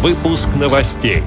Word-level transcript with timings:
Выпуск 0.00 0.48
новостей. 0.54 1.24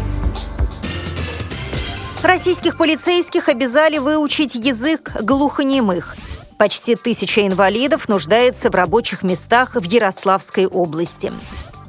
Российских 2.24 2.78
полицейских 2.78 3.50
обязали 3.50 3.98
выучить 3.98 4.56
язык 4.56 5.12
глухонемых. 5.22 6.16
Почти 6.58 6.96
тысяча 6.96 7.46
инвалидов 7.46 8.08
нуждается 8.08 8.70
в 8.70 8.76
рабочих 8.76 9.24
местах 9.24 9.76
в 9.76 9.84
Ярославской 9.84 10.68
области. 10.68 11.34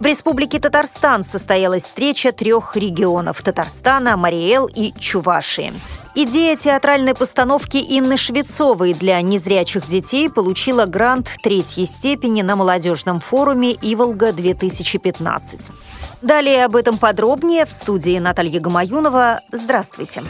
В 0.00 0.06
Республике 0.06 0.58
Татарстан 0.58 1.22
состоялась 1.22 1.84
встреча 1.84 2.32
трех 2.32 2.76
регионов– 2.76 3.40
Татарстана, 3.44 4.16
Мариэл 4.16 4.66
и 4.66 4.92
Чувашии. 4.98 5.72
Идея 6.14 6.56
театральной 6.56 7.14
постановки 7.14 7.78
Инны 7.78 8.18
Швецовой 8.18 8.92
для 8.92 9.22
незрячих 9.22 9.86
детей 9.86 10.28
получила 10.28 10.84
грант 10.84 11.36
третьей 11.42 11.86
степени 11.86 12.42
на 12.42 12.54
молодежном 12.54 13.18
форуме 13.18 13.72
«Иволга-2015». 13.72 15.70
Далее 16.20 16.66
об 16.66 16.76
этом 16.76 16.98
подробнее 16.98 17.64
в 17.64 17.72
студии 17.72 18.18
Наталья 18.18 18.60
Гамаюнова. 18.60 19.40
Здравствуйте. 19.50 20.22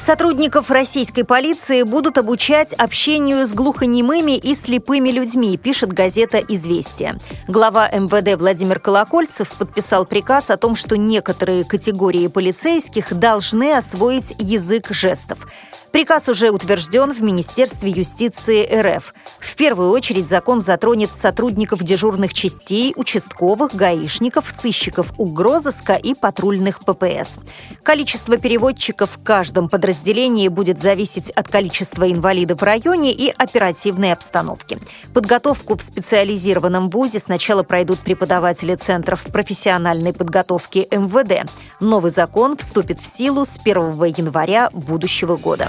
Сотрудников 0.00 0.70
российской 0.70 1.24
полиции 1.24 1.82
будут 1.82 2.16
обучать 2.16 2.72
общению 2.72 3.46
с 3.46 3.52
глухонемыми 3.52 4.34
и 4.36 4.54
слепыми 4.54 5.10
людьми, 5.10 5.58
пишет 5.58 5.92
газета 5.92 6.38
«Известия». 6.38 7.18
Глава 7.46 7.88
МВД 7.88 8.40
Владимир 8.40 8.80
Колокольцев 8.80 9.52
подписал 9.52 10.06
приказ 10.06 10.48
о 10.48 10.56
том, 10.56 10.74
что 10.74 10.96
некоторые 10.96 11.64
категории 11.64 12.28
полицейских 12.28 13.12
должны 13.12 13.74
освоить 13.74 14.34
язык 14.38 14.88
жестов. 14.90 15.46
Приказ 15.92 16.28
уже 16.28 16.50
утвержден 16.50 17.12
в 17.12 17.20
Министерстве 17.20 17.90
юстиции 17.90 18.64
РФ. 18.64 19.12
В 19.40 19.56
первую 19.56 19.90
очередь 19.90 20.28
закон 20.28 20.60
затронет 20.60 21.16
сотрудников 21.16 21.82
дежурных 21.82 22.32
частей, 22.32 22.92
участковых, 22.96 23.74
гаишников, 23.74 24.48
сыщиков 24.48 25.12
угрозыска 25.18 25.94
и 25.94 26.14
патрульных 26.14 26.80
ППС. 26.84 27.40
Количество 27.82 28.36
переводчиков 28.36 29.10
в 29.10 29.22
каждом 29.24 29.68
подразделении 29.68 30.46
будет 30.46 30.78
зависеть 30.78 31.30
от 31.30 31.48
количества 31.48 32.10
инвалидов 32.10 32.60
в 32.60 32.64
районе 32.64 33.12
и 33.12 33.28
оперативной 33.28 34.12
обстановки. 34.12 34.78
Подготовку 35.12 35.76
в 35.76 35.82
специализированном 35.82 36.88
вузе 36.88 37.18
сначала 37.18 37.64
пройдут 37.64 37.98
преподаватели 37.98 38.76
центров 38.76 39.24
профессиональной 39.24 40.12
подготовки 40.12 40.86
МВД. 40.90 41.50
Новый 41.80 42.12
закон 42.12 42.56
вступит 42.56 43.00
в 43.00 43.06
силу 43.06 43.44
с 43.44 43.58
1 43.58 44.04
января 44.04 44.70
будущего 44.72 45.36
года. 45.36 45.68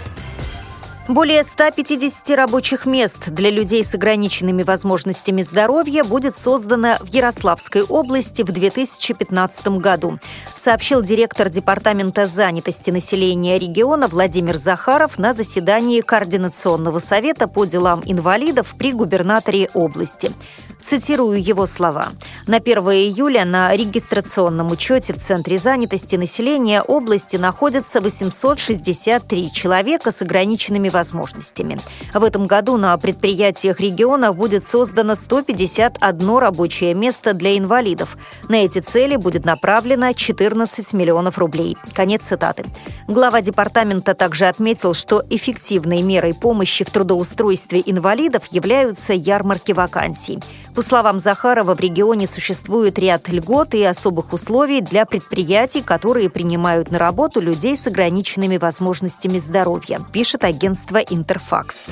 Более 1.11 1.43
150 1.43 2.29
рабочих 2.37 2.85
мест 2.85 3.17
для 3.27 3.49
людей 3.49 3.83
с 3.83 3.93
ограниченными 3.93 4.63
возможностями 4.63 5.41
здоровья 5.41 6.05
будет 6.05 6.37
создано 6.37 6.99
в 7.01 7.07
Ярославской 7.13 7.83
области 7.83 8.43
в 8.43 8.51
2015 8.53 9.67
году, 9.79 10.19
сообщил 10.55 11.01
директор 11.01 11.49
Департамента 11.49 12.27
занятости 12.27 12.91
населения 12.91 13.59
региона 13.59 14.07
Владимир 14.07 14.55
Захаров 14.55 15.19
на 15.19 15.33
заседании 15.33 15.99
Координационного 15.99 16.99
совета 16.99 17.49
по 17.49 17.65
делам 17.65 18.01
инвалидов 18.05 18.73
при 18.77 18.93
губернаторе 18.93 19.69
области. 19.73 20.31
Цитирую 20.81 21.43
его 21.43 21.65
слова. 21.65 22.13
На 22.47 22.57
1 22.57 22.77
июля 22.77 23.45
на 23.45 23.75
регистрационном 23.75 24.71
учете 24.71 25.13
в 25.13 25.19
Центре 25.19 25.57
занятости 25.57 26.15
населения 26.15 26.81
области 26.81 27.35
находятся 27.35 27.99
863 27.99 29.51
человека 29.51 30.11
с 30.11 30.21
ограниченными 30.21 30.87
возможностями. 30.87 31.00
В 32.13 32.23
этом 32.23 32.45
году 32.45 32.77
на 32.77 32.97
предприятиях 32.97 33.79
региона 33.79 34.33
будет 34.33 34.63
создано 34.63 35.15
151 35.15 36.37
рабочее 36.37 36.93
место 36.93 37.33
для 37.33 37.57
инвалидов. 37.57 38.17
На 38.49 38.55
эти 38.65 38.79
цели 38.79 39.15
будет 39.15 39.45
направлено 39.45 40.13
14 40.13 40.93
миллионов 40.93 41.37
рублей. 41.37 41.77
Конец 41.93 42.23
цитаты. 42.23 42.65
Глава 43.07 43.41
департамента 43.41 44.13
также 44.13 44.45
отметил, 44.47 44.93
что 44.93 45.23
эффективной 45.29 46.01
мерой 46.01 46.33
помощи 46.33 46.83
в 46.83 46.89
трудоустройстве 46.89 47.81
инвалидов 47.85 48.43
являются 48.51 49.13
ярмарки 49.13 49.71
вакансий. 49.71 50.39
По 50.75 50.81
словам 50.81 51.19
Захарова, 51.19 51.75
в 51.75 51.79
регионе 51.79 52.27
существует 52.27 52.97
ряд 52.97 53.27
льгот 53.27 53.73
и 53.73 53.83
особых 53.83 54.33
условий 54.33 54.81
для 54.81 55.05
предприятий, 55.05 55.81
которые 55.81 56.29
принимают 56.29 56.91
на 56.91 56.97
работу 56.97 57.41
людей 57.41 57.75
с 57.75 57.87
ограниченными 57.87 58.57
возможностями 58.57 59.37
здоровья, 59.37 60.05
пишет 60.13 60.43
агентство 60.43 60.80
«Интерфакс». 61.09 61.87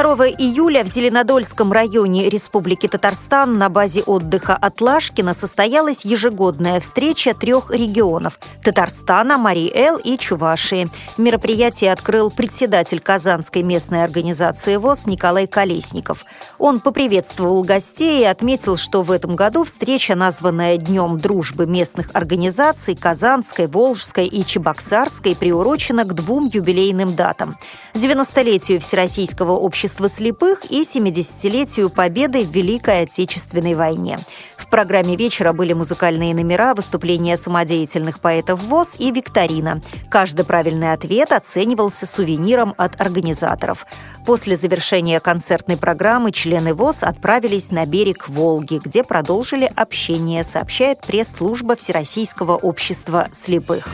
2 0.00 0.28
июля 0.28 0.84
в 0.84 0.86
Зеленодольском 0.86 1.72
районе 1.72 2.28
Республики 2.28 2.86
Татарстан 2.86 3.58
на 3.58 3.68
базе 3.68 4.02
отдыха 4.02 4.54
Атлашкина 4.54 5.34
состоялась 5.34 6.04
ежегодная 6.04 6.78
встреча 6.78 7.34
трех 7.34 7.72
регионов– 7.72 8.38
Татарстана, 8.62 9.38
Мари-Эл 9.38 9.96
и 9.96 10.16
Чувашии. 10.16 10.88
Мероприятие 11.16 11.90
открыл 11.90 12.30
председатель 12.30 13.00
Казанской 13.00 13.64
местной 13.64 14.04
организации 14.04 14.76
ВОЗ 14.76 15.06
Николай 15.06 15.48
Колесников. 15.48 16.24
Он 16.60 16.78
поприветствовал 16.78 17.64
гостей 17.64 18.20
и 18.20 18.24
отметил, 18.24 18.76
что 18.76 19.02
в 19.02 19.10
этом 19.10 19.34
году 19.34 19.64
встреча, 19.64 20.14
названная 20.14 20.76
Днем 20.76 21.18
дружбы 21.18 21.66
местных 21.66 22.10
организаций 22.12 22.94
Казанской, 22.94 23.66
Волжской 23.66 24.28
и 24.28 24.46
Чебоксарской, 24.46 25.34
приурочена 25.34 26.04
к 26.04 26.14
двум 26.14 26.48
юбилейным 26.52 27.16
датам– 27.16 27.56
90-летию 27.94 28.78
Всероссийского 28.78 29.52
общества 29.52 29.87
общества 29.88 30.10
слепых 30.10 30.70
и 30.70 30.82
70-летию 30.82 31.88
победы 31.88 32.44
в 32.44 32.50
Великой 32.50 33.04
Отечественной 33.04 33.72
войне. 33.72 34.18
В 34.58 34.68
программе 34.68 35.16
вечера 35.16 35.54
были 35.54 35.72
музыкальные 35.72 36.34
номера, 36.34 36.74
выступления 36.74 37.38
самодеятельных 37.38 38.20
поэтов 38.20 38.62
ВОЗ 38.64 38.96
и 38.98 39.10
викторина. 39.10 39.80
Каждый 40.10 40.44
правильный 40.44 40.92
ответ 40.92 41.32
оценивался 41.32 42.04
сувениром 42.04 42.74
от 42.76 43.00
организаторов. 43.00 43.86
После 44.26 44.56
завершения 44.56 45.20
концертной 45.20 45.78
программы 45.78 46.32
члены 46.32 46.74
ВОЗ 46.74 46.98
отправились 47.00 47.70
на 47.70 47.86
берег 47.86 48.28
Волги, 48.28 48.80
где 48.84 49.02
продолжили 49.02 49.70
общение, 49.74 50.44
сообщает 50.44 51.00
пресс-служба 51.00 51.76
Всероссийского 51.76 52.56
общества 52.56 53.28
слепых. 53.32 53.88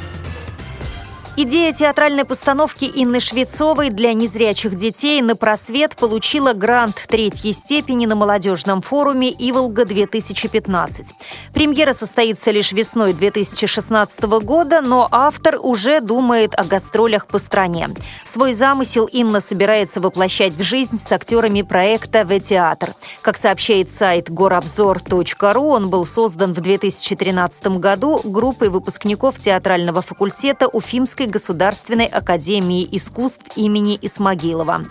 Идея 1.37 1.73
театральной 1.73 2.25
постановки 2.25 2.85
Инны 2.85 3.19
Швецовой 3.19 3.91
для 3.91 4.13
незрячих 4.13 4.77
детей 4.77 5.21
на 5.21 5.35
просвет 5.35 5.97
получила 5.97 6.53
грант 6.53 7.07
третьей 7.09 7.53
степени 7.53 8.07
на 8.07 8.15
молодежном 8.15 8.83
форуме 8.83 9.33
«Иволга-2015». 9.33 11.07
Премьера 11.53 11.93
состоится 11.93 12.53
лишь 12.53 12.71
весной 12.71 13.15
2016 13.15 14.23
года, 14.45 14.81
но 14.81 15.09
автор 15.11 15.59
уже 15.61 16.01
думает 16.01 16.55
о 16.55 16.63
гастролях 16.63 17.27
по 17.27 17.41
стране. 17.41 17.89
Свой 18.23 18.53
замысел 18.53 19.07
Инна 19.07 19.41
собирается 19.41 20.01
воплощать 20.01 20.53
в 20.53 20.63
жизнь 20.63 21.01
с 21.01 21.11
актерами 21.11 21.63
проекта 21.63 22.25
«В-театр». 22.25 22.95
Как 23.23 23.39
сообщает 23.39 23.91
сайт 23.91 24.31
горобзор.ру, 24.31 25.67
он 25.67 25.91
был 25.91 26.07
создан 26.07 26.53
в 26.53 26.61
2013 26.61 27.67
году 27.79 28.21
группой 28.23 28.69
выпускников 28.69 29.41
театрального 29.41 30.01
факультета 30.01 30.69
Уфимской 30.69 31.24
Российской 31.25 31.27
государственной 31.27 32.07
академии 32.07 32.89
искусств 32.93 33.45
имени 33.57 33.99
Исмагилова. 34.03 34.85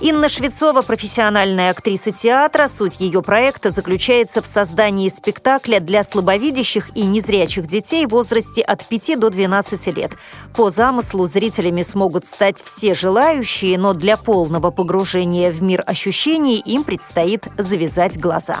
Инна 0.00 0.28
Швецова– 0.28 0.82
профессиональная 0.82 1.70
актриса 1.70 2.12
театра. 2.12 2.68
Суть 2.68 3.00
ее 3.00 3.22
проекта 3.22 3.70
заключается 3.70 4.42
в 4.42 4.46
создании 4.46 5.08
спектакля 5.08 5.80
для 5.80 6.04
слабовидящих 6.04 6.90
и 6.94 7.04
незрячих 7.04 7.66
детей 7.66 8.06
в 8.06 8.10
возрасте 8.10 8.62
от 8.62 8.86
5 8.86 9.18
до 9.18 9.30
12 9.30 9.96
лет. 9.96 10.12
По 10.54 10.70
замыслу 10.70 11.26
зрителями 11.26 11.82
смогут 11.82 12.26
стать 12.26 12.62
все 12.62 12.94
желающие, 12.94 13.78
но 13.78 13.94
для 13.94 14.16
полного 14.16 14.70
погружения 14.70 15.50
в 15.50 15.62
мир 15.62 15.82
ощущений 15.86 16.58
им 16.58 16.84
предстоит 16.84 17.46
завязать 17.56 18.18
глаза. 18.18 18.60